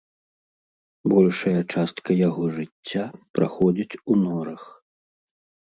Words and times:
Большая 1.13 1.59
частка 1.75 2.11
яго 2.27 2.43
жыцця 2.57 3.03
праходзіць 3.39 3.99
у 4.11 4.21
норах. 4.25 4.63